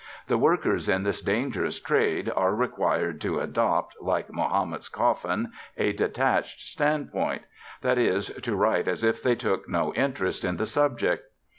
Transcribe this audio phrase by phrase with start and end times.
[0.25, 6.59] The workers in this dangerous trade are required to adopt (like Mahomet's coffin) a detached
[6.61, 7.43] standpoint
[7.83, 11.25] that is, to write as if they took no interest in the subject.